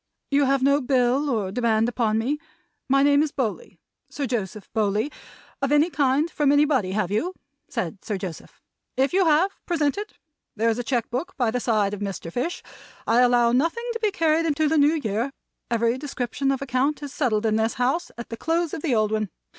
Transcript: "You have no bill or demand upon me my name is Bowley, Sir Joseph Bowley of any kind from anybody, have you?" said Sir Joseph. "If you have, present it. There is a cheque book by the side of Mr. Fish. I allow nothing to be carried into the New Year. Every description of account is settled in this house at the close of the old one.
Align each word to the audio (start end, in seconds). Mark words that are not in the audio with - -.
"You 0.31 0.45
have 0.45 0.63
no 0.63 0.81
bill 0.81 1.29
or 1.29 1.51
demand 1.51 1.87
upon 1.87 2.17
me 2.17 2.39
my 2.89 3.03
name 3.03 3.21
is 3.21 3.31
Bowley, 3.31 3.77
Sir 4.09 4.25
Joseph 4.25 4.67
Bowley 4.73 5.11
of 5.61 5.71
any 5.71 5.91
kind 5.91 6.27
from 6.31 6.51
anybody, 6.51 6.93
have 6.93 7.11
you?" 7.11 7.35
said 7.69 8.03
Sir 8.03 8.17
Joseph. 8.17 8.59
"If 8.97 9.13
you 9.13 9.25
have, 9.25 9.51
present 9.67 9.99
it. 9.99 10.13
There 10.55 10.71
is 10.71 10.79
a 10.79 10.83
cheque 10.83 11.11
book 11.11 11.37
by 11.37 11.51
the 11.51 11.59
side 11.59 11.93
of 11.93 11.99
Mr. 11.99 12.33
Fish. 12.33 12.63
I 13.05 13.19
allow 13.21 13.51
nothing 13.51 13.87
to 13.93 13.99
be 13.99 14.09
carried 14.09 14.47
into 14.47 14.67
the 14.67 14.79
New 14.79 14.95
Year. 14.95 15.31
Every 15.69 15.99
description 15.99 16.49
of 16.51 16.63
account 16.63 17.03
is 17.03 17.13
settled 17.13 17.45
in 17.45 17.57
this 17.57 17.75
house 17.75 18.09
at 18.17 18.29
the 18.29 18.37
close 18.37 18.73
of 18.73 18.81
the 18.81 18.95
old 18.95 19.11
one. 19.11 19.29